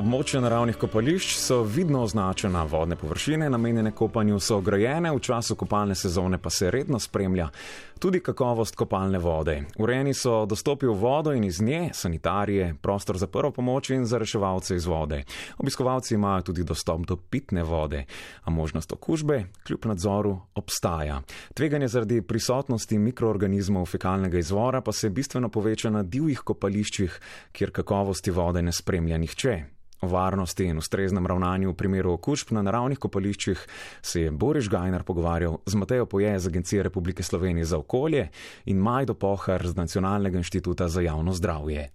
Območja 0.00 0.38
naravnih 0.40 0.78
kopališč 0.80 1.34
so 1.36 1.58
vidno 1.68 2.06
označena, 2.06 2.62
vodne 2.64 2.96
površine 2.96 3.50
namenjene 3.52 3.90
kopanju 3.92 4.38
so 4.40 4.56
ograjene, 4.56 5.10
v 5.12 5.20
času 5.20 5.58
kopalne 5.60 5.92
sezone 5.94 6.38
pa 6.40 6.48
se 6.50 6.70
redno 6.72 6.96
spremlja 6.98 7.50
tudi 8.00 8.22
kakovost 8.24 8.78
kopalne 8.80 9.18
vode. 9.20 9.58
Urejeni 9.76 10.14
so 10.16 10.46
dostopi 10.48 10.88
v 10.88 10.94
vodo 10.96 11.34
in 11.36 11.44
iz 11.44 11.58
nje, 11.60 11.90
sanitarije, 11.92 12.70
prostor 12.80 13.18
za 13.20 13.26
prvo 13.26 13.50
pomoč 13.52 13.90
in 13.90 14.06
za 14.08 14.18
reševalce 14.18 14.76
iz 14.76 14.86
vode. 14.88 15.18
Obiskovalci 15.58 16.14
imajo 16.14 16.42
tudi 16.48 16.64
dostop 16.64 17.04
do 17.06 17.16
pitne 17.16 17.62
vode, 17.62 18.04
a 18.44 18.50
možnost 18.50 18.92
okužbe 18.92 19.42
kljub 19.66 19.84
nadzoru 19.84 20.38
obstaja. 20.54 21.20
Tveganje 21.54 21.88
zaradi 21.88 22.22
prisotnosti 22.22 22.98
mikroorganizmov 22.98 23.84
fekalnega 23.84 24.38
izvora 24.38 24.80
pa 24.80 24.92
se 24.92 25.10
bistveno 25.10 25.48
poveča 25.48 25.90
na 25.90 26.02
divjih 26.02 26.40
kopališčih, 26.40 27.20
kjer 27.52 27.70
kakovosti 27.70 28.30
vode 28.30 28.62
ne 28.62 28.72
spremlja 28.72 29.18
nihče. 29.18 29.58
O 30.00 30.08
varnosti 30.08 30.64
in 30.64 30.78
ustreznem 30.80 31.26
ravnanju 31.26 31.70
v 31.70 31.76
primeru 31.76 32.14
okužb 32.16 32.54
na 32.56 32.62
naravnih 32.64 32.98
kopališčih 32.98 33.66
se 34.02 34.22
je 34.22 34.30
Boris 34.30 34.68
Gajnar 34.72 35.02
pogovarjal 35.04 35.58
z 35.66 35.76
Matejo 35.76 36.06
Poje 36.06 36.38
z 36.38 36.48
Agencije 36.48 36.82
Republike 36.82 37.22
Slovenije 37.22 37.64
za 37.64 37.78
okolje 37.78 38.30
in 38.64 38.80
Majdo 38.80 39.14
Pohar 39.14 39.66
z 39.66 39.76
Nacionalnega 39.76 40.38
inštituta 40.38 40.88
za 40.88 41.00
javno 41.04 41.32
zdravje. 41.32 41.90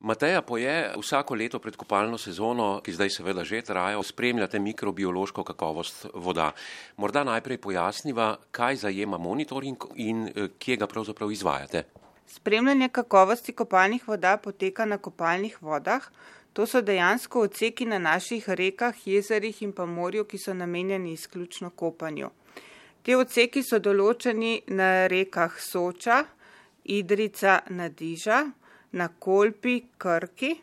Mateja 0.00 0.42
Poje 0.42 0.92
vsako 1.00 1.34
leto 1.34 1.58
pred 1.58 1.76
kopalno 1.76 2.18
sezono, 2.18 2.80
ki 2.84 2.92
zdaj 2.92 3.10
seveda 3.10 3.44
že 3.44 3.62
traja, 3.62 4.02
spremljate 4.02 4.58
mikrobiološko 4.58 5.44
kakovost 5.44 6.06
voda. 6.14 6.52
Morda 6.96 7.24
najprej 7.24 7.58
pojasniva, 7.58 8.36
kaj 8.50 8.76
zajema 8.76 9.18
monitoring 9.18 9.88
in 9.94 10.28
eh, 10.28 10.48
kje 10.58 10.76
ga 10.76 10.86
pravzaprav 10.86 11.32
izvajate. 11.32 11.86
Spremljanje 12.26 12.88
kakovosti 12.88 13.52
kopalnih 13.52 14.08
voda 14.08 14.36
poteka 14.36 14.84
na 14.84 14.98
kopalnih 14.98 15.62
vodah. 15.62 16.10
To 16.56 16.64
so 16.66 16.80
dejansko 16.80 17.40
odseki 17.40 17.84
na 17.84 17.98
naših 17.98 18.48
rekah, 18.48 19.06
jezerih 19.06 19.58
in 19.62 19.72
pa 19.76 19.84
morju, 19.86 20.24
ki 20.24 20.38
so 20.38 20.54
namenjeni 20.54 21.12
izključno 21.12 21.70
kopanju. 21.70 22.30
Te 23.02 23.16
odseki 23.16 23.60
so 23.62 23.76
določeni 23.78 24.62
na 24.72 25.04
rekah 25.12 25.58
Soča, 25.60 26.22
Idrica, 26.84 27.58
Nadiža, 27.68 28.40
na 28.92 29.08
Kolpi, 29.08 29.82
Krki, 30.00 30.54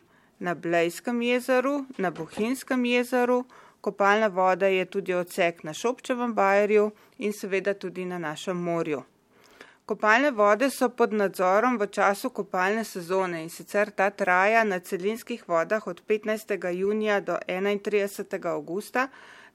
na 0.42 0.54
Blejskem 0.54 1.22
jezeru, 1.22 1.84
na 1.98 2.10
Bohinskem 2.10 2.84
jezeru, 2.90 3.44
kopalna 3.80 4.26
voda 4.26 4.66
je 4.66 4.90
tudi 4.90 5.14
odsek 5.14 5.62
na 5.62 5.72
Šopčevem 5.72 6.34
bajerju 6.34 6.90
in 7.18 7.32
seveda 7.32 7.78
tudi 7.78 8.04
na 8.04 8.18
našem 8.18 8.56
morju. 8.56 9.04
Kopalne 9.84 10.30
vode 10.30 10.70
so 10.72 10.86
pod 10.88 11.12
nadzorom 11.12 11.74
v 11.76 11.86
času 11.92 12.30
kopalne 12.32 12.84
sezone 12.88 13.42
in 13.44 13.50
sicer 13.52 13.90
ta 13.92 14.06
traja 14.10 14.62
na 14.64 14.78
celinskih 14.80 15.42
vodah 15.48 15.86
od 15.86 16.00
15. 16.08 16.56
junija 16.72 17.20
do 17.20 17.36
31. 17.48 18.46
augusta, 18.46 19.08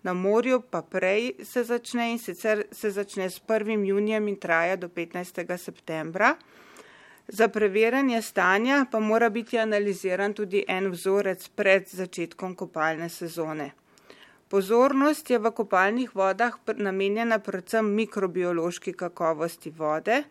na 0.03 0.13
morju 0.13 0.61
pa 0.61 0.81
prej 0.81 1.33
se 1.43 1.63
začne 1.63 2.11
in 2.11 2.19
sicer 2.19 2.63
se 2.71 2.91
začne 2.91 3.29
s 3.29 3.41
1. 3.47 3.85
junijem 3.85 4.27
in 4.27 4.35
traja 4.35 4.75
do 4.75 4.87
15. 4.87 5.57
septembra. 5.57 6.35
Za 7.27 7.47
preverjanje 7.47 8.21
stanja 8.21 8.85
pa 8.91 8.99
mora 8.99 9.29
biti 9.29 9.59
analiziran 9.59 10.33
tudi 10.33 10.63
en 10.67 10.91
vzorec 10.91 11.49
pred 11.55 11.89
začetkom 11.89 12.55
kopalne 12.55 13.09
sezone. 13.09 13.71
Pozornost 14.49 15.29
je 15.29 15.37
v 15.37 15.51
kopalnih 15.53 16.15
vodah 16.15 16.55
namenjena 16.77 17.37
predvsem 17.39 17.85
mikrobiološki 17.85 18.93
kakovosti 18.97 19.69
vode 19.69 20.23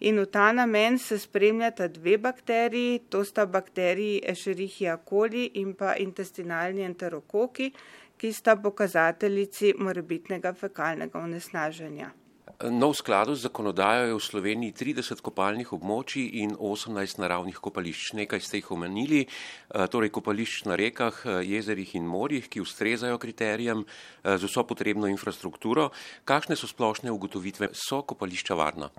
in 0.00 0.20
v 0.20 0.26
ta 0.26 0.52
namen 0.52 0.98
se 0.98 1.18
spremljata 1.18 1.88
dve 1.88 2.18
bakteriji, 2.18 2.98
to 3.08 3.24
sta 3.24 3.46
bakteriji 3.46 4.20
Escherichia 4.28 4.98
coli 5.08 5.50
in 5.54 5.72
pa 5.74 5.94
intestinalni 5.96 6.84
enterokoki, 6.84 7.72
ki 8.18 8.32
sta 8.32 8.56
pokazateljici 8.56 9.74
morebitnega 9.78 10.52
fekalnega 10.52 11.18
onesnaženja. 11.18 12.12
No, 12.60 12.92
v 12.92 12.96
skladu 12.96 13.34
z 13.34 13.48
zakonodajo 13.48 14.06
je 14.06 14.14
v 14.14 14.22
Sloveniji 14.22 14.72
30 14.76 15.18
kopalnih 15.18 15.72
območij 15.72 16.44
in 16.44 16.54
18 16.54 17.18
naravnih 17.18 17.58
kopališč. 17.58 18.12
Nekaj 18.14 18.38
ste 18.38 18.60
jih 18.60 18.70
omenili, 18.70 19.26
eh, 19.26 19.86
torej 19.88 20.12
kopališč 20.14 20.68
na 20.70 20.76
rekah, 20.76 21.10
eh, 21.24 21.42
jezerih 21.42 21.94
in 21.94 22.06
morjih, 22.06 22.46
ki 22.46 22.60
ustrezajo 22.60 23.18
kriterijem 23.18 23.82
eh, 23.82 24.38
z 24.38 24.44
vso 24.44 24.62
potrebno 24.62 25.10
infrastrukturo. 25.10 25.90
Kakšne 26.24 26.54
so 26.56 26.70
splošne 26.70 27.10
ugotovitve? 27.10 27.72
So 27.72 28.02
kopališča 28.02 28.54
varna? 28.54 28.90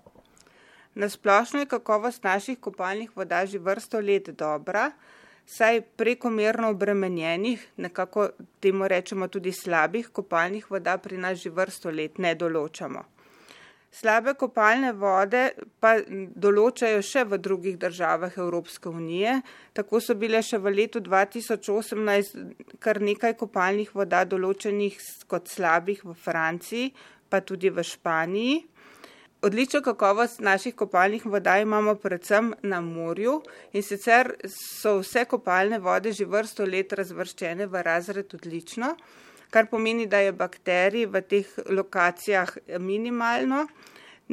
Na 0.96 1.10
splošno 1.10 1.60
je 1.60 1.66
kakovost 1.66 2.24
naših 2.24 2.60
kopalnih 2.60 3.16
voda 3.16 3.46
že 3.46 3.60
vrsto 3.60 4.00
let 4.00 4.30
dobra, 4.30 4.92
saj 5.46 5.82
prekomerno 5.82 6.70
obremenjenih, 6.70 7.68
nekako 7.78 8.30
temu 8.60 8.88
rečemo 8.88 9.28
tudi 9.28 9.52
slabih 9.52 10.10
kopalnih 10.12 10.72
voda 10.72 10.98
pri 10.98 11.18
nas 11.18 11.40
že 11.40 11.50
vrsto 11.50 11.90
let 11.90 12.18
ne 12.18 12.36
določamo. 12.36 13.13
Slabe 13.94 14.34
kopalne 14.34 14.90
vode 14.98 15.42
pa 15.78 15.92
določajo 16.02 17.02
še 17.06 17.24
v 17.30 17.38
drugih 17.46 17.76
državah 17.78 18.34
Evropske 18.42 18.90
unije. 18.90 19.36
Tako 19.78 20.00
so 20.02 20.16
bile 20.18 20.42
še 20.42 20.58
v 20.58 20.74
letu 20.74 21.02
2018 21.06 22.80
kar 22.82 22.98
nekaj 22.98 23.36
kopalnih 23.38 23.92
voda 23.94 24.24
določenih 24.26 24.98
kot 25.30 25.52
slabih 25.52 26.02
v 26.08 26.16
Franciji, 26.18 26.90
pa 27.30 27.44
tudi 27.46 27.70
v 27.70 27.86
Španiji. 27.86 28.56
Odlično 29.46 29.84
kakovost 29.86 30.42
naših 30.42 30.74
kopalnih 30.80 31.26
voda 31.30 31.60
imamo 31.62 31.94
predvsem 32.00 32.54
na 32.64 32.80
morju 32.82 33.42
in 33.74 33.84
sicer 33.84 34.32
so 34.48 34.96
vse 35.04 35.26
kopalne 35.30 35.78
vode 35.84 36.16
že 36.18 36.26
vrsto 36.26 36.66
let 36.66 36.96
razvrščene 36.98 37.68
v 37.68 37.82
razred 37.86 38.34
odlično 38.34 38.96
kar 39.54 39.70
pomeni, 39.70 40.08
da 40.10 40.20
je 40.26 40.34
bakterij 40.34 41.06
v 41.14 41.22
teh 41.22 41.50
lokacijah 41.70 42.58
minimalno. 42.80 43.68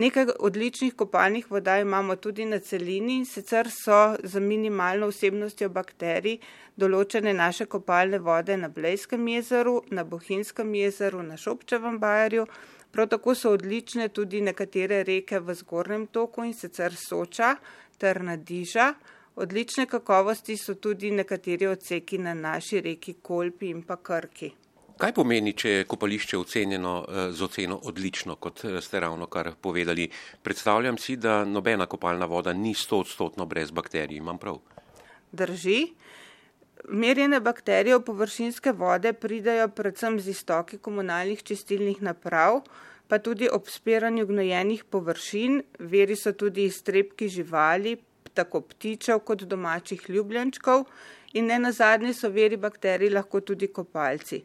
Nekaj 0.01 0.27
odličnih 0.39 0.95
kopalnih 0.95 1.51
voda 1.51 1.75
imamo 1.81 2.17
tudi 2.17 2.45
na 2.45 2.59
celini 2.59 3.17
in 3.19 3.25
sicer 3.27 3.69
so 3.71 4.17
z 4.23 4.41
minimalno 4.41 5.09
vsebnostjo 5.11 5.69
bakterij 5.69 6.39
določene 6.79 7.35
naše 7.35 7.67
kopalne 7.67 8.21
vode 8.23 8.57
na 8.57 8.69
Blejskem 8.69 9.27
jezeru, 9.29 9.83
na 9.91 10.05
Bohinskem 10.05 10.75
jezeru, 10.75 11.23
na 11.23 11.37
Šopčevem 11.37 11.99
bajerju. 11.99 12.47
Prav 12.91 13.11
tako 13.11 13.35
so 13.35 13.53
odlične 13.59 14.09
tudi 14.09 14.41
nekatere 14.41 15.03
reke 15.05 15.41
v 15.41 15.55
zgornjem 15.55 16.07
toku 16.07 16.47
in 16.47 16.55
sicer 16.55 16.95
Soča 16.95 17.57
ter 17.99 18.23
Nadiža. 18.23 18.95
Odlične 19.37 19.87
kakovosti 19.87 20.57
so 20.57 20.75
tudi 20.75 21.11
nekateri 21.11 21.67
odseki 21.67 22.19
na 22.19 22.35
naši 22.35 22.81
reki 22.81 23.19
Kolpi 23.23 23.71
in 23.71 23.83
pa 23.83 23.97
Krki. 23.97 24.55
Kaj 25.01 25.15
pomeni, 25.17 25.55
če 25.57 25.71
je 25.71 25.85
kopališče 25.89 26.37
ocenjeno 26.37 26.91
eh, 27.01 27.31
z 27.33 27.45
oceno 27.47 27.79
odlično, 27.89 28.35
kot 28.37 28.65
eh, 28.69 28.75
ste 28.85 29.01
ravno 29.01 29.31
kar 29.33 29.55
povedali? 29.57 30.05
Predstavljam 30.45 30.99
si, 31.01 31.17
da 31.17 31.39
nobena 31.49 31.87
kopalna 31.89 32.29
voda 32.29 32.53
ni 32.53 32.75
stotstotno 32.77 33.47
brez 33.49 33.73
bakterij, 33.73 34.19
imam 34.21 34.39
prav? 34.39 34.59
Drži. 35.33 35.79
Merjene 36.89 37.41
bakterije 37.41 37.97
v 37.97 38.05
površinske 38.11 38.77
vode 38.77 39.15
pridajo 39.17 39.71
predvsem 39.73 40.21
z 40.21 40.35
istoki 40.35 40.77
komunalnih 40.77 41.43
čistilnih 41.49 42.05
naprav, 42.05 42.61
pa 43.09 43.19
tudi 43.25 43.49
ob 43.49 43.73
spiranju 43.73 44.29
gnojenih 44.29 44.85
površin, 44.85 45.63
veri 45.79 46.17
so 46.17 46.37
tudi 46.37 46.69
iztrebki 46.69 47.29
živali, 47.29 47.97
tako 48.37 48.67
ptičev 48.69 49.25
kot 49.25 49.49
domačih 49.49 50.11
ljubljenčkov 50.13 50.85
in 51.33 51.49
ne 51.49 51.59
nazadnje 51.59 52.13
so 52.15 52.29
veri 52.29 52.61
bakterij 52.61 53.17
lahko 53.17 53.41
tudi 53.41 53.73
kopalci. 53.73 54.45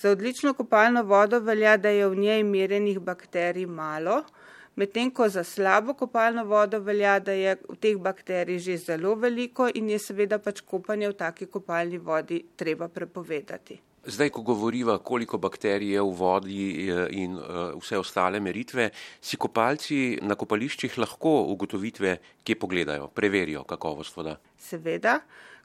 Za 0.00 0.10
odlično 0.10 0.54
kopalno 0.54 1.02
vodo 1.02 1.38
velja, 1.38 1.76
da 1.76 1.88
je 1.88 2.06
v 2.08 2.16
njej 2.16 2.42
merjenih 2.42 2.98
bakterij 2.98 3.66
malo, 3.66 4.22
medtem 4.76 5.10
ko 5.10 5.28
za 5.28 5.44
slabo 5.44 5.92
kopalno 5.94 6.44
vodo 6.44 6.78
velja, 6.80 7.18
da 7.18 7.32
je 7.32 7.56
v 7.68 7.76
teh 7.76 7.98
bakterij 8.00 8.58
že 8.58 8.76
zelo 8.78 9.12
veliko 9.14 9.68
in 9.74 9.90
je 9.90 9.98
seveda 9.98 10.38
pač 10.38 10.62
kopanje 10.64 11.10
v 11.10 11.16
taki 11.18 11.46
kopalni 11.46 11.98
vodi 11.98 12.40
treba 12.56 12.88
prepovedati. 12.88 13.76
Zdaj, 14.06 14.30
ko 14.30 14.42
govoriva, 14.42 14.96
koliko 14.98 15.38
bakterij 15.38 15.92
je 15.92 16.00
v 16.00 16.16
vodi 16.16 16.88
eh, 16.88 17.04
in 17.20 17.36
uh, 17.36 17.76
vse 17.76 18.00
ostale 18.00 18.40
meritve, 18.40 18.88
si 19.20 19.36
kopalci 19.36 20.16
na 20.22 20.34
kopališčih 20.34 20.96
lahko 20.98 21.42
ugotovitve, 21.52 22.16
kje 22.44 22.56
pogledajo, 22.56 23.12
preverijo 23.12 23.68
kakovost 23.68 24.16
voda. 24.16 24.38
Seveda. 24.56 25.20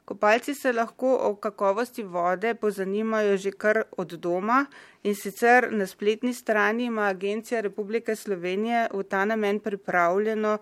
Kopalci 0.06 0.54
se 0.54 0.72
lahko 0.72 1.08
o 1.28 1.34
kakovosti 1.34 2.02
vode 2.02 2.54
pozanimajo 2.54 3.36
že 3.36 3.50
kar 3.50 3.82
od 3.98 4.12
doma 4.26 4.58
in 5.02 5.14
sicer 5.14 5.66
na 5.72 5.86
spletni 5.86 6.34
strani 6.34 6.84
ima 6.84 7.08
Agencija 7.08 7.60
Republike 7.60 8.16
Slovenije 8.16 8.88
v 8.92 9.02
ta 9.02 9.24
namen 9.24 9.58
pripravljeno 9.60 10.58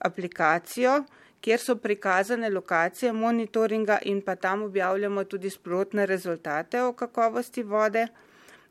aplikacijo, 0.00 1.04
kjer 1.40 1.60
so 1.60 1.76
prikazane 1.76 2.50
lokacije 2.50 3.12
monitoringa 3.12 3.98
in 4.02 4.22
pa 4.22 4.34
tam 4.34 4.62
objavljamo 4.62 5.24
tudi 5.24 5.50
sprotne 5.50 6.06
rezultate 6.06 6.82
o 6.82 6.92
kakovosti 6.92 7.62
vode. 7.62 8.06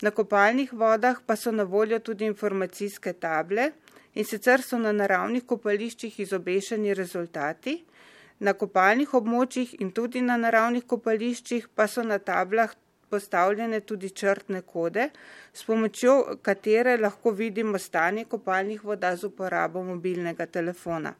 Na 0.01 0.12
kopalnih 0.12 0.74
vodah 0.74 1.21
pa 1.25 1.36
so 1.36 1.51
na 1.51 1.63
voljo 1.63 2.00
tudi 2.00 2.25
informacijske 2.25 3.13
table 3.13 3.71
in 4.16 4.25
sicer 4.25 4.62
so 4.62 4.78
na 4.78 4.92
naravnih 4.92 5.45
kopališčih 5.45 6.19
izobešeni 6.19 6.94
rezultati. 6.94 7.83
Na 8.39 8.53
kopalnih 8.53 9.13
območjih 9.13 9.77
in 9.79 9.91
tudi 9.91 10.21
na 10.21 10.35
naravnih 10.37 10.83
kopališčih 10.83 11.69
pa 11.75 11.87
so 11.87 12.03
na 12.03 12.17
tablah 12.19 12.73
postavljene 13.09 13.79
tudi 13.79 14.09
črtne 14.09 14.61
kode, 14.61 15.09
s 15.53 15.63
pomočjo 15.63 16.15
katere 16.41 16.97
lahko 16.97 17.31
vidimo 17.31 17.79
stanje 17.79 18.25
kopalnih 18.25 18.83
voda 18.83 19.15
z 19.15 19.29
uporabo 19.29 19.83
mobilnega 19.83 20.45
telefona. 20.45 21.13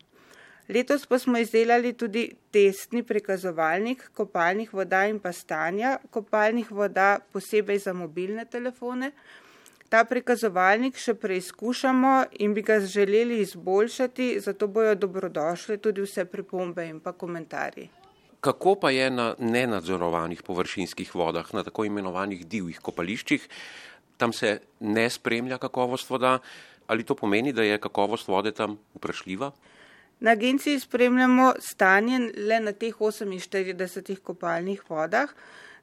Letos 0.68 1.06
pa 1.06 1.20
smo 1.20 1.38
izdelali 1.38 1.94
tudi 1.94 2.26
testni 2.52 3.04
prikazovalnik 3.04 4.10
kopalnih 4.14 4.74
voda 4.74 5.06
in 5.06 5.20
pa 5.20 5.32
stanja 5.32 5.98
kopalnih 6.10 6.72
voda 6.72 7.20
posebej 7.32 7.80
za 7.80 7.94
mobilne 7.94 8.46
telefone. 8.46 9.12
Ta 9.90 10.02
prikazovalnik 10.10 10.98
še 10.98 11.14
preizkušamo 11.14 12.14
in 12.42 12.54
bi 12.54 12.62
ga 12.66 12.80
želeli 12.80 13.40
izboljšati, 13.44 14.40
zato 14.42 14.68
bojo 14.68 14.96
dobrodošle 14.96 15.78
tudi 15.78 16.02
vse 16.02 16.26
pripombe 16.26 16.88
in 16.90 17.00
pa 17.00 17.14
komentarji. 17.14 17.90
Kako 18.42 18.76
pa 18.82 18.90
je 18.90 19.10
na 19.10 19.34
nenadzorovanih 19.40 20.42
površinskih 20.44 21.16
vodah, 21.16 21.54
na 21.54 21.64
tako 21.64 21.86
imenovanih 21.86 22.46
divjih 22.48 22.80
kopališčih? 22.82 23.48
Tam 24.18 24.34
se 24.34 24.60
ne 24.80 25.10
spremlja 25.10 25.58
kakovost 25.58 26.10
voda. 26.10 26.40
Ali 26.88 27.04
to 27.04 27.16
pomeni, 27.16 27.54
da 27.54 27.64
je 27.66 27.80
kakovost 27.82 28.28
vode 28.28 28.52
tam 28.52 28.78
vprašljiva? 28.96 29.52
Na 30.20 30.32
agenciji 30.32 30.80
spremljamo 30.80 31.54
stanje 31.60 32.20
le 32.38 32.60
na 32.60 32.72
teh 32.72 32.94
48 32.94 34.20
kopalnih 34.22 34.84
vodah, 34.90 35.30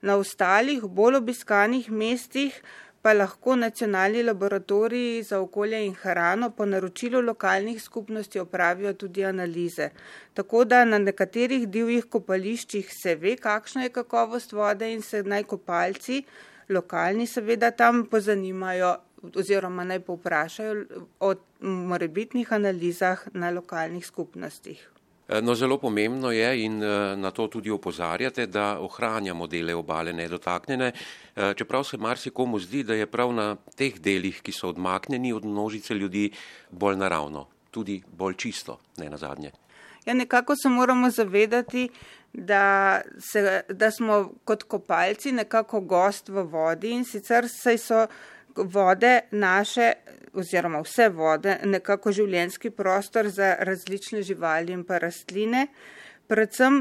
na 0.03 0.17
ostalih 0.17 0.87
bolj 0.87 1.19
obiskanih 1.19 1.91
mestih 1.91 2.63
pa 3.03 3.13
lahko 3.13 3.57
nacionalni 3.57 4.23
laboratoriji 4.23 5.23
za 5.23 5.41
okolje 5.41 5.87
in 5.87 5.95
hrano 5.95 6.51
po 6.51 6.67
naročilu 6.67 7.21
lokalnih 7.21 7.83
skupnosti 7.83 8.39
opravijo 8.39 8.93
tudi 8.93 9.25
analize. 9.25 9.89
Tako 10.35 10.65
da 10.65 10.85
na 10.85 10.99
nekaterih 10.99 11.69
divjih 11.69 12.05
kopališčih 12.05 12.95
se 12.95 13.15
ve, 13.15 13.37
kakšna 13.37 13.83
je 13.83 13.89
kakovost 13.89 14.53
vode 14.53 14.93
in 14.93 15.03
se 15.03 15.23
naj 15.23 15.45
kopalci, 15.45 16.23
lokalni 16.69 17.27
seveda 17.27 17.71
tam 17.71 18.07
pozanimajo 18.07 18.95
oziroma 19.35 19.85
naj 19.85 20.01
povprašajo 20.07 21.05
o 21.21 21.35
morebitnih 21.61 22.53
analizah 22.53 23.29
na 23.35 23.51
lokalnih 23.51 24.07
skupnostih. 24.07 24.92
Eh, 25.29 25.41
no, 25.41 25.55
zelo 25.55 25.79
pomembno 25.79 26.31
je 26.31 26.65
in 26.65 26.83
eh, 26.83 27.17
na 27.17 27.31
to 27.31 27.47
tudi 27.49 27.71
opozarjate, 27.71 28.47
da 28.47 28.81
ohranjamo 28.81 29.47
dele 29.47 29.75
obale 29.75 30.13
nedotaknjene, 30.13 30.93
eh, 30.93 31.55
čeprav 31.55 31.85
se 31.85 31.97
marsikomu 31.97 32.59
zdi, 32.59 32.83
da 32.83 32.95
je 32.95 33.07
prav 33.07 33.33
na 33.33 33.57
teh 33.77 34.01
delih, 34.01 34.43
ki 34.43 34.53
so 34.53 34.69
odmaknjeni 34.69 35.33
od 35.33 35.45
množice 35.45 35.95
ljudi, 35.95 36.31
bolj 36.71 36.97
naravno, 36.97 37.47
tudi 37.71 38.03
bolj 38.13 38.35
čisto, 38.35 38.79
ne 38.97 39.11
na 39.11 39.17
zadnje. 39.17 39.53
Ja, 40.07 40.15
nekako 40.15 40.57
se 40.57 40.69
moramo 40.69 41.11
zavedati, 41.11 41.89
da, 42.33 43.01
se, 43.19 43.63
da 43.69 43.91
smo 43.91 44.33
kot 44.45 44.63
kopalci 44.63 45.33
nekako 45.33 45.81
gost 45.81 46.29
v 46.29 46.43
vodi 46.43 46.91
in 46.91 47.05
sicer 47.05 47.49
se 47.49 47.79
so 47.79 48.07
vode 48.57 49.21
naše 49.31 49.93
oziroma 50.33 50.81
vse 50.81 51.09
vode 51.09 51.59
nekako 51.65 52.13
življenski 52.13 52.71
prostor 52.71 53.29
za 53.29 53.57
različne 53.61 54.23
živali 54.23 54.73
in 54.73 54.85
pa 54.85 54.99
rastline. 54.99 55.67
Predvsem 56.27 56.79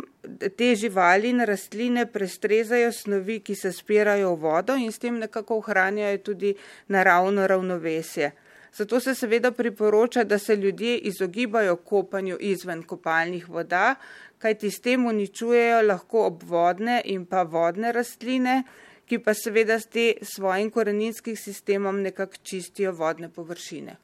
te 0.58 0.76
živali 0.76 1.30
in 1.34 1.44
rastline 1.46 2.06
prestrezajo 2.08 2.92
snovi, 2.92 3.40
ki 3.44 3.56
se 3.56 3.72
spirajo 3.76 4.36
v 4.36 4.40
vodo 4.40 4.78
in 4.80 4.92
s 4.92 5.02
tem 5.02 5.18
nekako 5.20 5.58
ohranjajo 5.60 6.22
tudi 6.24 6.54
naravno 6.88 7.48
ravnovesje. 7.48 8.32
Zato 8.74 9.00
se 9.00 9.16
seveda 9.16 9.52
priporoča, 9.52 10.24
da 10.24 10.38
se 10.40 10.56
ljudje 10.56 10.98
izogibajo 10.98 11.76
kopanju 11.76 12.38
izven 12.40 12.84
kopalnih 12.84 13.50
voda, 13.50 13.96
kajti 14.38 14.72
s 14.72 14.80
tem 14.82 15.06
uničujejo 15.06 15.82
lahko 15.82 16.26
obvodne 16.26 17.02
in 17.06 17.26
pa 17.26 17.44
vodne 17.44 17.92
rastline, 17.92 18.64
ki 19.12 19.20
pa 19.20 19.34
seveda 19.36 19.76
s 19.76 19.90
te 19.92 20.14
svojim 20.24 20.70
koreninskim 20.72 21.36
sistemom 21.36 22.00
nekako 22.02 22.40
čistijo 22.44 22.94
vodne 22.96 23.28
površine. 23.30 23.98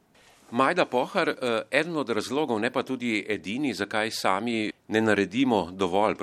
Majda 0.50 0.84
Pohar, 0.84 1.28
eh, 1.28 1.62
eden 1.70 1.96
od 1.96 2.08
razlogov, 2.08 2.60
ne 2.60 2.70
pa 2.72 2.82
tudi 2.82 3.24
edini, 3.28 3.74
zakaj 3.74 4.10
sami 4.10 4.72
ne 4.88 5.00
naredimo 5.00 5.70
dovolj, 5.72 6.14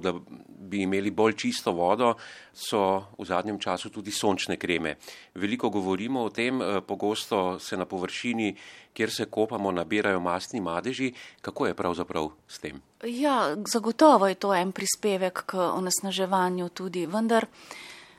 da 0.00 0.12
bi 0.58 0.82
imeli 0.82 1.10
bolj 1.10 1.36
čisto 1.36 1.72
vodo, 1.72 2.14
so 2.52 3.04
v 3.18 3.24
zadnjem 3.24 3.58
času 3.58 3.90
tudi 3.90 4.10
sončne 4.10 4.56
kreme. 4.56 4.96
Veliko 5.34 5.70
govorimo 5.70 6.22
o 6.22 6.30
tem, 6.30 6.62
eh, 6.62 6.80
pogosto 6.80 7.58
se 7.58 7.76
na 7.76 7.84
površini, 7.84 8.56
kjer 8.92 9.10
se 9.10 9.24
kopamo, 9.24 9.72
nabirajo 9.72 10.20
mastni 10.20 10.60
madeži. 10.60 11.12
Kako 11.40 11.66
je 11.66 11.74
pravzaprav 11.74 12.30
s 12.48 12.58
tem? 12.58 12.82
Ja, 13.04 13.56
zagotovo 13.72 14.28
je 14.28 14.34
to 14.34 14.54
en 14.54 14.72
prispevek 14.72 15.42
k 15.46 15.54
onesnaževanju 15.54 16.68
tudi, 16.68 17.06
vendar. 17.06 17.46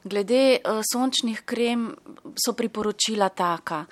Glede 0.03 0.59
uh, 0.59 0.81
sončnih 0.83 1.41
krem 1.45 1.87
so 2.35 2.53
priporočila 2.53 3.29
taka. 3.29 3.85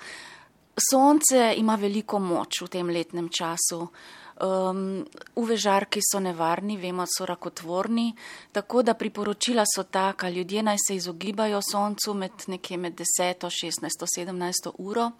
Sonce 0.76 1.54
ima 1.56 1.76
veliko 1.76 2.18
moč 2.18 2.62
v 2.62 2.68
tem 2.68 2.90
letnem 2.90 3.28
času. 3.28 3.86
Um, 4.42 5.04
uvežarki 5.38 6.00
so 6.02 6.18
nevarni, 6.20 6.76
vemo, 6.80 7.04
so 7.06 7.26
rakotvorni, 7.28 8.08
tako 8.52 8.82
da 8.82 8.94
priporočila 8.98 9.62
so 9.68 9.84
taka, 9.84 10.28
ljudje 10.28 10.62
naj 10.62 10.80
se 10.86 10.96
izogibajo 10.96 11.60
soncu 11.62 12.14
med 12.14 12.48
nekje 12.48 12.76
med 12.76 12.96
10, 12.98 13.46
16, 13.46 14.06
17 14.18 14.72
uro. 14.78 15.10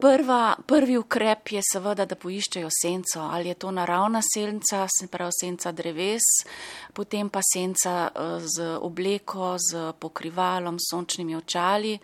Prva, 0.00 0.54
prvi 0.66 0.96
ukrep 0.96 1.50
je 1.52 1.60
seveda, 1.72 2.04
da 2.06 2.14
poiščejo 2.14 2.68
senco, 2.70 3.20
ali 3.34 3.48
je 3.50 3.54
to 3.58 3.70
naravna 3.74 4.20
senca, 4.22 4.84
se 4.86 5.08
pravi 5.10 5.34
senca 5.34 5.72
dreves, 5.74 6.26
potem 6.94 7.26
pa 7.28 7.40
senca 7.42 7.94
eh, 8.06 8.36
z 8.46 8.68
obleko, 8.78 9.56
z 9.58 9.92
pokrivalom, 9.98 10.78
sončnimi 10.78 11.34
očali. 11.36 11.96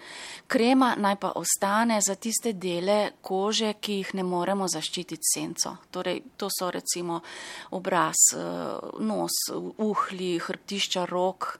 Krema 0.50 0.94
naj 0.99 1.20
pa 1.23 1.32
ostane 1.38 2.00
za 2.02 2.19
tiste 2.19 2.52
dele 2.52 3.12
kože, 3.23 3.76
ki 3.79 4.00
jih 4.00 4.14
ne 4.19 4.26
moremo 4.26 4.67
zaščititi 4.67 5.31
senco. 5.31 5.76
Torej, 5.94 6.23
to 6.37 6.50
so 6.50 6.73
recimo 6.75 7.20
obraz, 7.79 8.26
eh, 8.35 8.41
nos, 9.06 9.38
uhli, 9.79 10.38
hrbtišča 10.43 11.06
rok. 11.06 11.52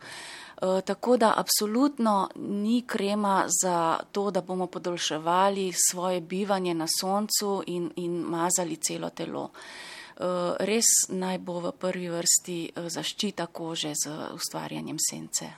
Eh, 0.65 0.81
tako 0.81 1.17
da 1.17 1.35
absolutno 1.37 2.29
ni 2.37 2.83
krema 2.87 3.45
za 3.63 3.99
to, 4.13 4.31
da 4.31 4.41
bomo 4.41 4.67
podaljševali 4.67 5.73
svoje 5.91 6.21
bivanje 6.21 6.75
na 6.75 6.87
soncu 7.01 7.63
in, 7.67 7.91
in 7.97 8.13
mazali 8.13 8.77
celo 8.77 9.11
telo. 9.11 9.51
Eh, 9.51 10.23
res 10.61 10.85
naj 11.09 11.39
bo 11.39 11.61
v 11.61 11.73
prvi 11.73 12.09
vrsti 12.09 12.59
eh, 12.77 12.89
zaščita 12.89 13.47
kože 13.47 13.93
z 13.95 14.17
ustvarjanjem 14.35 14.97
sence. 15.11 15.51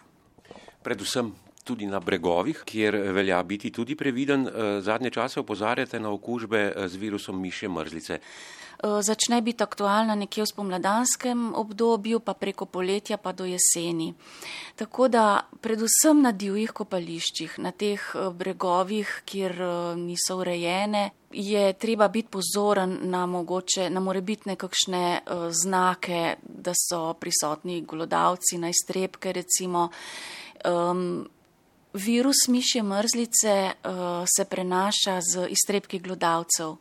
Predvsem 0.82 1.32
tudi 1.64 1.86
na 1.86 2.00
bregovih, 2.00 2.62
kjer 2.64 2.96
velja 3.12 3.42
biti 3.42 3.70
tudi 3.70 3.96
previden. 3.96 4.48
Zadnje 4.80 5.10
čase 5.10 5.40
opozarjate 5.40 6.00
na 6.00 6.10
okužbe 6.10 6.72
z 6.86 6.96
virusom 6.96 7.40
miše 7.42 7.68
mrzlice. 7.68 8.20
Eh, 8.76 9.02
začne 9.02 9.40
biti 9.42 9.64
aktualna 9.64 10.14
nekje 10.14 10.44
v 10.44 10.52
spomladanskem 10.52 11.54
obdobju, 11.56 12.20
pa 12.20 12.34
preko 12.36 12.66
poletja, 12.68 13.16
pa 13.16 13.32
do 13.32 13.48
jeseni. 13.48 14.12
Tako 14.76 15.08
da 15.08 15.48
predvsem 15.60 16.20
na 16.20 16.32
divjih 16.32 16.72
kopališčih, 16.76 17.56
na 17.58 17.72
teh 17.72 17.96
eh, 17.96 18.28
bregovih, 18.30 19.22
kjer 19.24 19.54
eh, 19.56 19.96
niso 19.96 20.36
urejene, 20.36 21.10
je 21.32 21.72
treba 21.72 22.08
biti 22.08 22.28
pozoren 22.28 22.98
na 23.08 23.26
mogoče, 23.26 23.90
na 23.90 24.00
morebitne 24.00 24.56
kakšne 24.56 25.20
znake, 25.50 26.36
da 26.42 26.72
so 26.72 27.12
prisotni 27.20 27.82
glodavci, 27.82 28.58
najstrebke 28.58 29.32
recimo. 29.32 29.90
Um, 30.64 31.26
Virus 31.96 32.36
mišje 32.48 32.82
mrzlice 32.82 33.72
uh, 33.72 33.92
se 34.36 34.44
prenaša 34.44 35.20
z 35.20 35.46
iztrebki 35.48 35.98
glodavcev. 35.98 36.76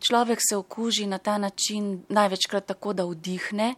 Človek 0.00 0.38
se 0.48 0.56
okuži 0.56 1.06
na 1.06 1.18
ta 1.18 1.38
način 1.38 2.02
največkrat 2.08 2.66
tako, 2.66 2.92
da 2.92 3.04
vdihne 3.04 3.74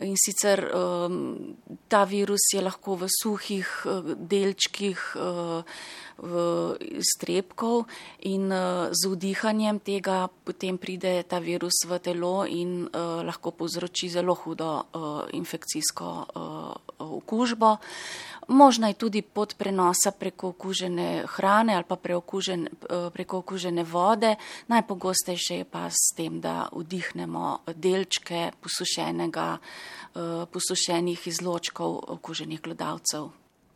in 0.00 0.14
sicer 0.16 0.62
um, 0.70 1.56
ta 1.88 2.04
virus 2.04 2.52
je 2.54 2.62
lahko 2.62 2.94
v 2.94 3.08
suhih 3.10 3.66
uh, 3.84 4.14
delčkih 4.14 4.98
uh, 5.18 5.62
iztrebkov 6.78 7.86
in 8.30 8.46
uh, 8.52 8.94
z 8.94 9.10
vdihanjem 9.10 9.82
tega 9.82 10.28
potem 10.44 10.78
pride 10.78 11.22
ta 11.26 11.42
virus 11.42 11.82
v 11.86 11.98
telo 11.98 12.46
in 12.46 12.86
uh, 12.86 13.26
lahko 13.26 13.50
povzroči 13.50 14.08
zelo 14.10 14.38
hudo 14.38 14.86
uh, 14.94 15.26
infekcijsko 15.34 16.06
uh, 16.06 16.74
okužbo. 16.98 17.78
Možna 18.48 18.88
je 18.88 18.94
tudi 18.94 19.22
pot 19.22 19.54
prenosa 19.58 20.10
preko 20.10 20.48
okužene 20.48 21.24
hrane 21.26 21.74
ali 21.74 21.84
pa 21.88 21.96
preokužen, 21.96 22.66
eh, 22.66 23.10
preko 23.12 23.38
okužene 23.38 23.84
vode. 23.84 24.34
Najpogostejše 24.68 25.56
je 25.56 25.64
pa 25.64 25.90
s 25.90 26.14
tem, 26.16 26.40
da 26.40 26.68
vdihnemo 26.72 27.58
delčke 27.74 28.50
posušenega, 28.60 29.58
eh, 29.58 30.46
posušenih 30.52 31.26
izločkov 31.26 32.00
okuženih 32.08 32.62
glodavcev. 32.62 33.28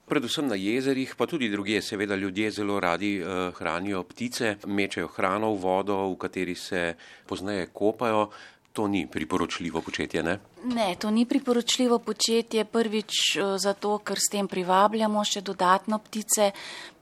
Predvsem 0.07 0.49
na 0.49 0.55
jezerih, 0.55 1.15
pa 1.17 1.27
tudi 1.27 1.49
druge, 1.49 1.83
seveda 1.83 2.17
ljudje 2.17 2.51
zelo 2.51 2.81
radi 2.81 3.23
uh, 3.23 3.55
hranijo 3.55 4.03
ptice, 4.03 4.57
mečejo 4.67 5.09
hrano 5.09 5.55
v 5.55 5.61
vodo, 5.63 5.97
v 6.11 6.17
kateri 6.19 6.55
se 6.55 6.95
pozneje 7.27 7.71
kopajo. 7.73 8.29
To 8.73 8.89
ni 8.89 9.07
priporočljivo 9.07 9.81
početje, 9.81 10.23
ne? 10.23 10.39
Ne, 10.65 10.97
to 10.99 11.11
ni 11.11 11.27
priporočljivo 11.27 11.99
početje. 11.99 12.65
Prvič 12.65 13.13
eh, 13.37 13.59
zato, 13.59 13.99
ker 13.99 14.19
s 14.19 14.31
tem 14.33 14.49
privabljamo 14.49 15.25
še 15.25 15.41
dodatno 15.41 15.99
ptice. 15.99 16.53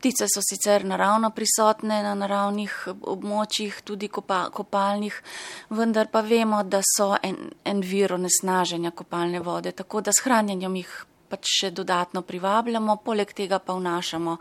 Ptice 0.00 0.26
so 0.32 0.40
sicer 0.42 0.84
naravno 0.84 1.30
prisotne 1.30 2.00
na 2.02 2.14
naravnih 2.16 2.74
območjih, 3.12 3.82
tudi 3.84 4.08
kopa, 4.08 4.46
kopalnih, 4.54 5.20
vendar 5.76 6.08
pa 6.08 6.24
vemo, 6.24 6.62
da 6.64 6.80
so 6.82 7.12
en, 7.22 7.36
en 7.64 7.84
vir 7.84 8.16
onesnaženja 8.16 8.94
kopalne 8.96 9.44
vode, 9.44 9.74
tako 9.76 10.00
da 10.00 10.16
s 10.16 10.24
hranjenjem 10.24 10.80
jih 10.80 10.98
pač 11.30 11.52
še 11.60 11.70
dodatno 11.70 12.24
privabljamo, 12.26 12.96
poleg 13.04 13.36
tega 13.36 13.60
pa 13.60 13.76
vnašamo 13.76 14.38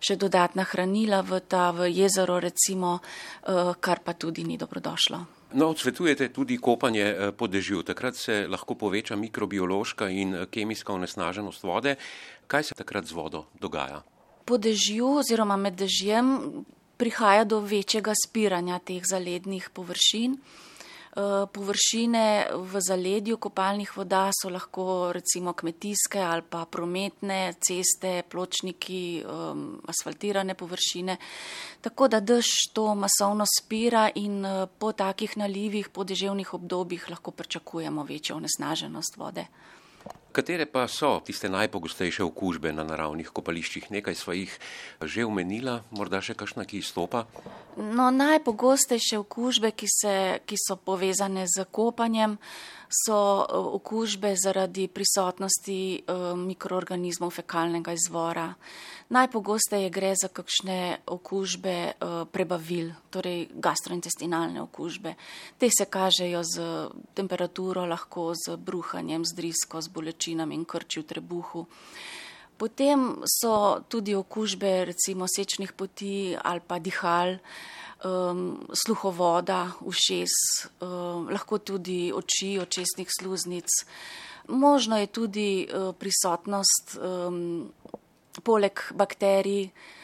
še 0.00 0.16
dodatna 0.16 0.64
hranila 0.64 1.22
v 1.22 1.40
ta 1.44 1.70
v 1.76 1.92
jezero, 1.92 2.40
recimo, 2.40 2.98
eh, 2.98 3.74
kar 3.80 4.00
pa 4.00 4.16
tudi 4.16 4.48
ni 4.48 4.56
dobrodošlo. 4.56 5.35
No, 5.52 5.68
odsvetujete 5.70 6.28
tudi 6.34 6.58
kopanje 6.58 7.04
eh, 7.04 7.32
po 7.32 7.46
dežju. 7.46 7.82
Takrat 7.82 8.16
se 8.16 8.46
lahko 8.50 8.74
poveča 8.74 9.16
mikrobiološka 9.16 10.08
in 10.08 10.34
eh, 10.34 10.46
kemijska 10.50 10.92
onesnaženost 10.92 11.62
vode. 11.62 11.96
Kaj 12.46 12.62
se 12.62 12.74
takrat 12.74 13.06
z 13.06 13.12
vodo 13.12 13.44
dogaja? 13.60 14.02
Po 14.44 14.58
dežju 14.58 15.22
oziroma 15.22 15.56
med 15.56 15.78
dežjem 15.78 16.64
prihaja 16.96 17.44
do 17.44 17.60
večjega 17.60 18.14
spiranja 18.26 18.78
teh 18.78 19.02
zalednih 19.04 19.70
površin. 19.70 20.38
Eh, 21.16 21.46
površine 21.52 22.46
v 22.52 22.80
zaledju 22.80 23.38
kopalnih 23.40 23.96
voda 23.96 24.28
so 24.36 24.50
lahko 24.52 25.12
recimo 25.16 25.52
kmetijske 25.52 26.20
ali 26.20 26.42
pa 26.42 26.66
prometne 26.68 27.54
ceste, 27.56 28.22
pločniki, 28.28 29.24
asfaltirane 29.88 30.54
površine. 30.54 31.16
Tako 31.80 32.08
da 32.08 32.20
dež 32.20 32.44
to 32.72 32.94
masovno 32.94 33.46
spira 33.48 34.10
in 34.14 34.44
uh, 34.44 34.68
po 34.78 34.92
takih 34.92 35.36
nalivih, 35.36 35.88
po 35.88 36.04
deževnih 36.04 36.54
obdobjih 36.54 37.08
lahko 37.10 37.30
pričakujemo 37.30 38.04
večjo 38.04 38.36
onesnaženost 38.36 39.16
vode. 39.16 39.46
Katere 40.36 40.66
pa 40.68 40.84
so 40.84 41.20
tiste 41.24 41.48
najpogostejše 41.48 42.20
okužbe 42.20 42.68
na 42.72 42.84
naravnih 42.84 43.30
kopališčih? 43.32 43.86
Nekaj 43.88 44.14
sva 44.20 44.34
jih 44.36 44.52
že 45.00 45.24
omenila, 45.24 45.78
morda 45.96 46.20
še 46.20 46.36
kakšna, 46.36 46.66
ki 46.68 46.82
izstopa? 46.84 47.24
No, 47.76 48.10
najpogostejše 48.12 49.16
okužbe, 49.22 49.70
ki, 49.72 49.88
se, 49.88 50.14
ki 50.44 50.60
so 50.60 50.76
povezane 50.76 51.46
z 51.48 51.64
kopanjem, 51.72 52.36
so 52.88 53.46
eh, 53.48 53.56
okužbe 53.56 54.34
zaradi 54.36 54.88
prisotnosti 54.88 56.02
uh, 56.06 56.38
mikroorganizmov 56.38 57.30
fekalnega 57.30 57.92
izvora. 57.92 58.54
Najpogosteje 59.08 59.90
gre 59.90 60.14
za 60.18 60.28
kakšne 60.28 61.06
okužbe 61.06 61.74
uh, 61.94 62.14
prebavil, 62.30 62.90
torej 63.10 63.46
gastrointestinalne 63.54 64.62
okužbe. 64.62 65.14
Te 65.58 65.70
se 65.70 65.86
kažejo 65.90 66.42
z 66.42 66.66
temperaturo, 67.14 67.86
lahko 67.86 68.32
z 68.34 68.56
bruhanjem, 68.56 69.24
z 69.24 69.36
drisko, 69.36 69.82
z 69.82 69.88
bolečinami 70.26 70.54
in 70.54 70.64
krči 70.64 71.00
v 71.00 71.06
trebuhu. 71.06 71.66
Potem 72.56 73.22
so 73.24 73.84
tudi 73.88 74.14
okužbe 74.16 74.84
recimo 74.84 75.26
sečnih 75.28 75.72
poti 75.72 76.36
ali 76.36 76.60
pa 76.66 76.78
dihal 76.78 77.36
um, 78.04 78.64
sluhovoda, 78.72 79.76
ušes, 79.84 80.32
um, 80.80 81.28
lahko 81.28 81.58
tudi 81.58 82.12
oči, 82.12 82.58
očesnih 82.58 83.08
sluznic. 83.12 83.68
Možno 84.48 84.96
je 84.96 85.06
tudi 85.06 85.68
uh, 85.68 85.92
prisotnost 85.92 86.96
um, 86.96 87.68
poleg 88.42 88.80
bakterij, 88.94 89.68
uh, 89.68 89.95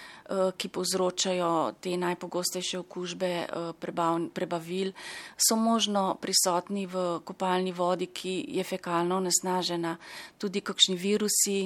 ki 0.56 0.68
povzročajo 0.68 1.74
te 1.80 1.96
najpogostejše 1.96 2.78
okužbe 2.78 3.32
uh, 3.44 3.70
prebav, 3.78 4.28
prebavil, 4.34 4.92
so 5.36 5.56
možno 5.56 6.16
prisotni 6.20 6.86
v 6.86 7.20
kopalni 7.24 7.72
vodi, 7.72 8.06
ki 8.06 8.44
je 8.48 8.64
fekalno 8.64 9.20
nesnažena, 9.20 9.96
tudi 10.38 10.60
kakšni 10.60 10.96
virusi, 10.96 11.58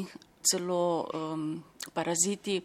celo 0.47 1.07
um, 1.15 1.63
paraziti. 1.93 2.63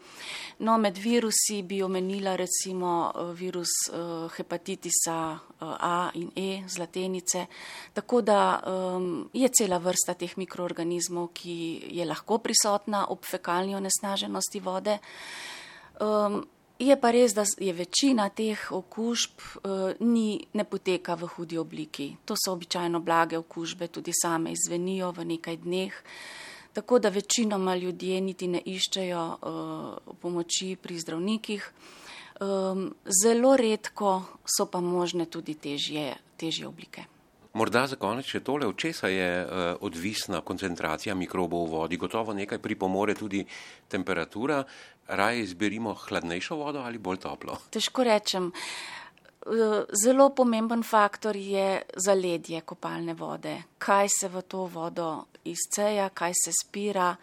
No, 0.59 0.77
med 0.77 0.97
virusi 0.97 1.61
bi 1.63 1.81
omenila 1.83 2.35
recimo 2.35 3.11
uh, 3.13 3.31
virus 3.33 3.69
uh, 3.89 4.31
hepatitisa 4.37 5.17
uh, 5.33 5.75
A 5.79 6.11
in 6.13 6.31
E, 6.35 6.63
zlatenice. 6.67 7.45
Tako 7.93 8.21
da 8.21 8.61
um, 8.65 9.29
je 9.33 9.49
cela 9.49 9.77
vrsta 9.77 10.13
teh 10.13 10.37
mikroorganizmov, 10.37 11.31
ki 11.33 11.57
je 11.97 12.05
lahko 12.05 12.37
prisotna 12.37 13.07
ob 13.09 13.25
fekalni 13.25 13.75
onesnaženosti 13.75 14.59
vode. 14.59 14.97
Um, 16.01 16.41
Je 16.81 16.95
pa 16.97 17.11
res, 17.13 17.35
da 17.37 17.43
je 17.61 17.73
večina 17.77 18.23
teh 18.33 18.57
okužb 18.73 19.37
uh, 19.37 19.91
ni, 20.01 20.41
ne 20.57 20.63
poteka 20.65 21.13
v 21.13 21.27
hudi 21.29 21.59
obliki. 21.61 22.07
To 22.25 22.33
so 22.33 22.55
običajno 22.57 22.99
blage 23.05 23.37
okužbe, 23.37 23.85
tudi 23.87 24.09
same 24.09 24.55
izvenijo 24.55 25.11
v 25.13 25.25
nekaj 25.35 25.59
dneh. 25.61 25.93
Tako 26.73 26.99
da 26.99 27.13
večinoma 27.13 27.75
ljudje 27.75 28.21
niti 28.21 28.47
ne 28.47 28.63
iščejo 28.65 29.21
uh, 29.29 30.15
pomoči 30.21 30.73
pri 30.81 30.97
zdravnikih. 30.97 31.69
Um, 32.41 32.95
zelo 33.05 33.53
redko 33.55 34.23
so 34.41 34.65
pa 34.65 34.81
možne 34.81 35.29
tudi 35.29 35.53
težje, 35.53 36.15
težje 36.37 36.65
oblike. 36.65 37.05
Morda 37.53 37.83
za 37.87 37.97
konec 37.99 38.29
še 38.31 38.39
tole, 38.47 38.67
od 38.67 38.77
česa 38.79 39.09
je 39.11 39.27
uh, 39.43 39.75
odvisna 39.83 40.39
koncentracija 40.41 41.15
mikrobov 41.15 41.67
v 41.67 41.73
vodi. 41.75 41.99
Gotovo 41.99 42.33
nekaj 42.33 42.61
pripomore 42.63 43.15
tudi 43.15 43.43
temperatura. 43.91 44.61
Raje 45.11 45.43
izberimo 45.43 45.93
hladnejšo 45.93 46.55
vodo 46.55 46.85
ali 46.87 46.97
bolj 46.97 47.19
toplo? 47.27 47.57
Težko 47.69 48.07
rečem. 48.07 48.51
Zelo 49.97 50.29
pomemben 50.37 50.83
faktor 50.85 51.35
je 51.35 51.81
zaledje 51.97 52.61
kopalne 52.61 53.17
vode. 53.17 53.55
Kaj 53.81 54.07
se 54.13 54.29
v 54.29 54.45
to 54.47 54.67
vodo 54.69 55.25
izceja, 55.49 56.09
kaj 56.13 56.37
se 56.37 56.53
spira. 56.53 57.15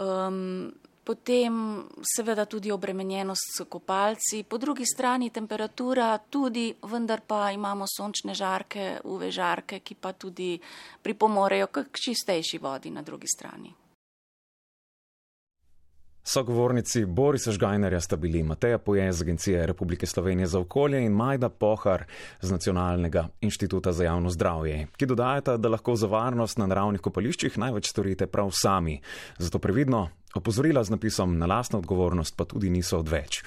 Um, 0.00 0.72
potem 1.06 1.84
seveda 2.02 2.44
tudi 2.50 2.72
obremenjenost 2.74 3.54
s 3.58 3.64
kopalci, 3.70 4.42
po 4.42 4.58
drugi 4.58 4.84
strani 4.86 5.30
temperatura 5.30 6.18
tudi, 6.18 6.74
vendar 6.82 7.22
pa 7.26 7.50
imamo 7.54 7.86
sončne 7.86 8.34
žarke, 8.34 8.98
UV 9.04 9.30
žarke, 9.30 9.80
ki 9.86 9.94
pa 9.94 10.12
tudi 10.12 10.56
pripomorejo 11.02 11.70
k 11.70 11.86
čistejši 11.94 12.58
vodi 12.58 12.90
na 12.90 13.06
drugi 13.06 13.30
strani. 13.30 13.74
Sogovornici 16.26 17.04
Borisa 17.04 17.52
Žgajnerja 17.52 18.00
sta 18.00 18.16
bili 18.16 18.42
Mateja 18.42 18.78
Poje 18.78 19.12
z 19.12 19.22
Agencije 19.22 19.66
Republike 19.66 20.06
Slovenije 20.06 20.46
za 20.46 20.58
okolje 20.58 21.04
in 21.04 21.12
Majda 21.12 21.48
Pohar 21.48 22.04
z 22.40 22.50
Nacionalnega 22.50 23.28
inštituta 23.40 23.92
za 23.92 24.04
javno 24.04 24.30
zdravje, 24.30 24.86
ki 24.96 25.06
dodajata, 25.06 25.56
da 25.56 25.68
lahko 25.68 25.94
za 25.96 26.06
varnost 26.06 26.58
na 26.58 26.66
naravnih 26.66 27.00
kopališčih 27.00 27.58
največ 27.58 27.90
storite 27.90 28.26
prav 28.26 28.50
sami. 28.50 29.00
Zato 29.38 29.58
previdno, 29.58 30.08
opozorila 30.36 30.84
z 30.84 30.90
napisom 30.90 31.38
na 31.38 31.46
lastno 31.46 31.78
odgovornost 31.78 32.36
pa 32.36 32.44
tudi 32.44 32.70
niso 32.70 32.98
odveč. 32.98 33.42